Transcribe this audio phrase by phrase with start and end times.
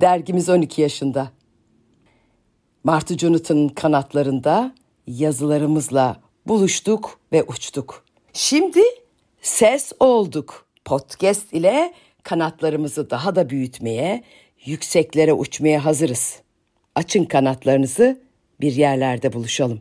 [0.00, 1.30] Dergimiz 12 yaşında.
[2.84, 4.74] Martı Jonathan'ın kanatlarında
[5.06, 8.04] yazılarımızla buluştuk ve uçtuk.
[8.32, 8.80] Şimdi
[9.42, 10.66] ses olduk.
[10.84, 14.24] Podcast ile kanatlarımızı daha da büyütmeye,
[14.64, 16.40] yükseklere uçmaya hazırız.
[16.94, 18.20] Açın kanatlarınızı,
[18.60, 19.80] bir yerlerde buluşalım.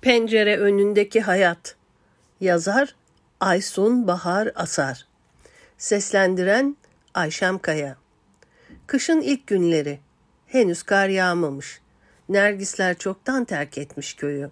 [0.00, 1.77] Pencere önündeki hayat.
[2.40, 2.94] Yazar
[3.40, 5.06] Aysun Bahar Asar.
[5.78, 6.76] Seslendiren
[7.14, 7.96] Ayşem Kaya.
[8.86, 9.98] Kışın ilk günleri.
[10.46, 11.80] Henüz kar yağmamış.
[12.28, 14.50] Nergisler çoktan terk etmiş köyü.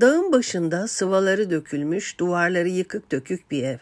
[0.00, 3.78] Dağın başında sıvaları dökülmüş, duvarları yıkık dökük bir ev.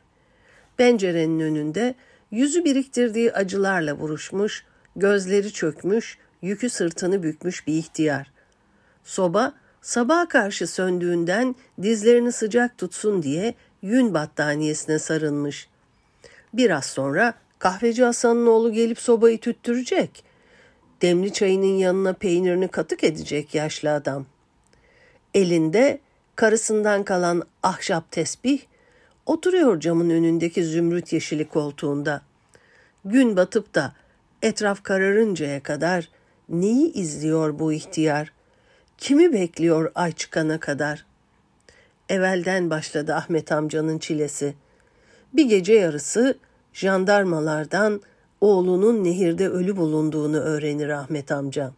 [0.76, 1.94] Pencerenin önünde
[2.30, 4.64] yüzü biriktirdiği acılarla vuruşmuş,
[4.96, 8.32] gözleri çökmüş, yükü sırtını bükmüş bir ihtiyar.
[9.04, 15.68] Soba sabaha karşı söndüğünden dizlerini sıcak tutsun diye yün battaniyesine sarılmış.
[16.54, 20.24] Biraz sonra kahveci Hasan'ın oğlu gelip sobayı tüttürecek.
[21.02, 24.26] Demli çayının yanına peynirini katık edecek yaşlı adam.
[25.34, 26.00] Elinde
[26.36, 28.60] karısından kalan ahşap tesbih,
[29.26, 32.22] oturuyor camın önündeki zümrüt yeşili koltuğunda.
[33.04, 33.92] Gün batıp da
[34.42, 36.08] etraf kararıncaya kadar
[36.48, 38.37] neyi izliyor bu ihtiyar?
[38.98, 41.04] Kimi bekliyor ay çıkana kadar?
[42.08, 44.54] Evvelden başladı Ahmet amcanın çilesi.
[45.32, 46.38] Bir gece yarısı
[46.72, 48.00] jandarmalardan
[48.40, 51.72] oğlunun nehirde ölü bulunduğunu öğrenir Ahmet amca.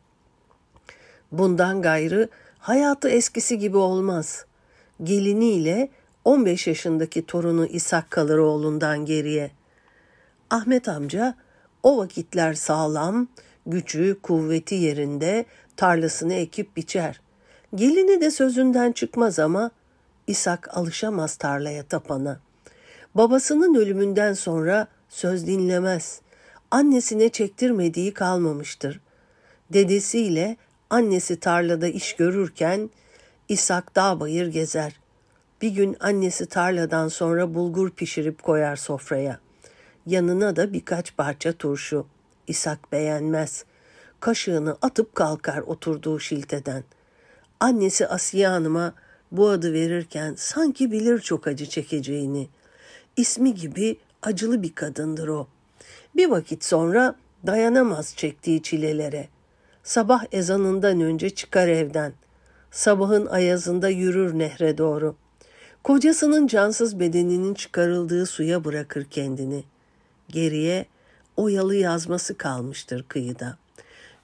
[1.32, 4.44] Bundan gayrı hayatı eskisi gibi olmaz.
[5.02, 5.88] Geliniyle
[6.24, 9.50] 15 yaşındaki torunu İshak kalır oğlundan geriye.
[10.50, 11.34] Ahmet amca
[11.82, 13.28] o vakitler sağlam,
[13.66, 15.46] gücü, kuvveti yerinde
[15.80, 17.20] tarlasını ekip biçer.
[17.74, 19.70] Gelini de sözünden çıkmaz ama
[20.26, 22.40] İshak alışamaz tarlaya tapana.
[23.14, 26.20] Babasının ölümünden sonra söz dinlemez.
[26.70, 29.00] Annesine çektirmediği kalmamıştır.
[29.72, 30.56] Dedesiyle
[30.90, 32.90] annesi tarlada iş görürken
[33.48, 35.00] İshak dağ bayır gezer.
[35.62, 39.40] Bir gün annesi tarladan sonra bulgur pişirip koyar sofraya.
[40.06, 42.06] Yanına da birkaç parça turşu.
[42.46, 43.64] İshak beğenmez.
[44.20, 46.84] Kaşığını atıp kalkar oturduğu şilteden.
[47.60, 48.94] Annesi Asiye Hanım'a
[49.32, 52.48] bu adı verirken sanki bilir çok acı çekeceğini.
[53.16, 55.48] İsmi gibi acılı bir kadındır o.
[56.16, 57.14] Bir vakit sonra
[57.46, 59.28] dayanamaz çektiği çilelere.
[59.82, 62.12] Sabah ezanından önce çıkar evden.
[62.70, 65.16] Sabahın ayazında yürür nehre doğru.
[65.84, 69.64] Kocasının cansız bedeninin çıkarıldığı suya bırakır kendini.
[70.28, 70.86] Geriye
[71.36, 73.58] oyalı yazması kalmıştır kıyıda.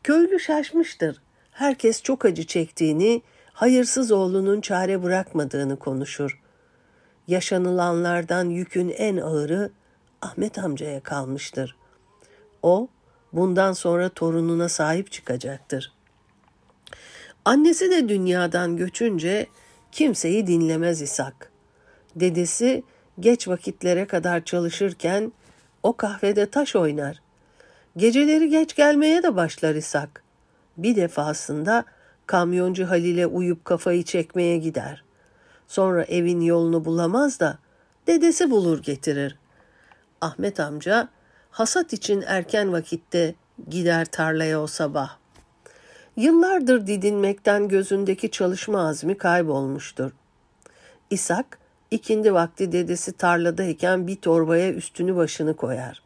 [0.07, 1.23] Köylü şaşmıştır.
[1.51, 3.23] Herkes çok acı çektiğini,
[3.53, 6.41] hayırsız oğlunun çare bırakmadığını konuşur.
[7.29, 9.71] Yaşanılanlardan yükün en ağırı
[10.23, 11.77] Ahmet amcaya kalmıştır.
[12.63, 12.89] O
[13.33, 15.93] bundan sonra torununa sahip çıkacaktır.
[17.45, 19.47] Annesi de dünyadan göçünce
[19.93, 21.53] kimseyi dinlemez İshak.
[22.17, 22.83] Dedesi
[23.21, 25.33] geç vakitlere kadar çalışırken
[25.83, 27.26] o kahvede taş oynar.
[27.97, 30.23] Geceleri geç gelmeye de başlar İshak.
[30.77, 31.85] Bir defasında
[32.27, 35.05] kamyoncu Halil'e uyup kafayı çekmeye gider.
[35.69, 37.59] Sonra evin yolunu bulamaz da
[38.07, 39.39] dedesi bulur getirir.
[40.21, 41.09] Ahmet amca
[41.51, 43.35] hasat için erken vakitte
[43.69, 45.17] gider tarlaya o sabah.
[46.17, 50.13] Yıllardır didinmekten gözündeki çalışma azmi kaybolmuştur.
[51.11, 51.59] İshak
[51.91, 56.06] ikindi vakti dedesi tarladayken bir torbaya üstünü başını koyar.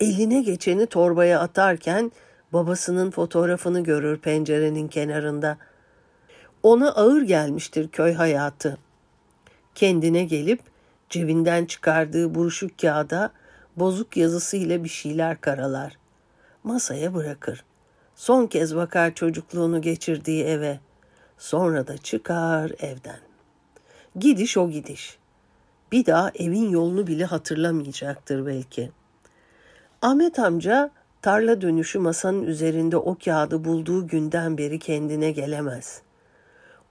[0.00, 2.12] Eline geçeni torbaya atarken
[2.52, 5.58] babasının fotoğrafını görür pencerenin kenarında.
[6.62, 8.78] Ona ağır gelmiştir köy hayatı.
[9.74, 10.60] Kendine gelip
[11.10, 13.32] cebinden çıkardığı buruşuk kağıda
[13.76, 15.98] bozuk yazısıyla bir şeyler karalar.
[16.64, 17.64] Masaya bırakır.
[18.14, 20.80] Son kez bakar çocukluğunu geçirdiği eve.
[21.38, 23.20] Sonra da çıkar evden.
[24.18, 25.18] Gidiş o gidiş.
[25.92, 28.90] Bir daha evin yolunu bile hatırlamayacaktır belki.
[30.02, 30.90] Ahmet amca
[31.22, 36.02] tarla dönüşü masanın üzerinde o kağıdı bulduğu günden beri kendine gelemez.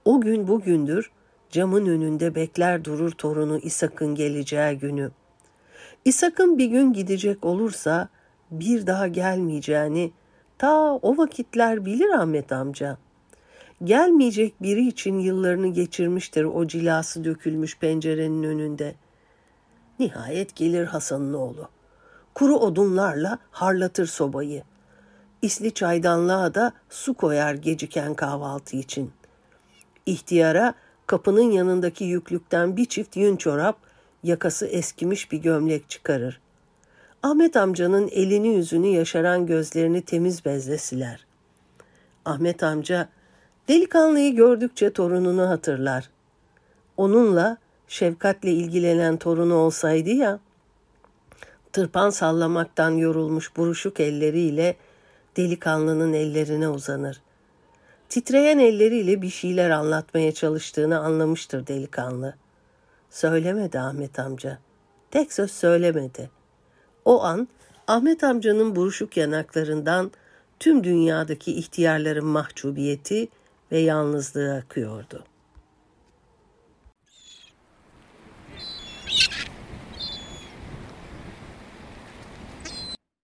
[0.04, 1.10] O gün bugündür
[1.50, 5.10] camın önünde bekler durur torunu İshak'ın geleceği günü.
[6.04, 8.08] İshak'ın bir gün gidecek olursa
[8.50, 10.12] bir daha gelmeyeceğini
[10.58, 12.98] ta o vakitler bilir Ahmet amca.
[13.84, 18.94] Gelmeyecek biri için yıllarını geçirmiştir o cilası dökülmüş pencerenin önünde.
[19.98, 21.68] Nihayet gelir Hasan'ın oğlu.
[22.38, 24.62] Kuru odunlarla harlatır sobayı.
[25.42, 29.12] İsli çaydanlığa da su koyar geciken kahvaltı için.
[30.06, 30.74] İhtiyara
[31.06, 33.76] kapının yanındaki yüklükten bir çift yün çorap,
[34.22, 36.40] yakası eskimiş bir gömlek çıkarır.
[37.22, 41.26] Ahmet amcanın elini yüzünü yaşaran gözlerini temiz bezle siler.
[42.24, 43.08] Ahmet amca
[43.68, 46.10] delikanlıyı gördükçe torununu hatırlar.
[46.96, 47.56] Onunla
[47.88, 50.38] şefkatle ilgilenen torunu olsaydı ya,
[51.72, 54.76] tırpan sallamaktan yorulmuş buruşuk elleriyle
[55.36, 57.20] delikanlının ellerine uzanır.
[58.08, 62.34] Titreyen elleriyle bir şeyler anlatmaya çalıştığını anlamıştır delikanlı.
[63.10, 64.58] Söylemedi Ahmet amca.
[65.10, 66.30] Tek söz söylemedi.
[67.04, 67.48] O an
[67.86, 70.10] Ahmet amcanın buruşuk yanaklarından
[70.60, 73.28] tüm dünyadaki ihtiyarların mahcubiyeti
[73.72, 75.24] ve yalnızlığı akıyordu.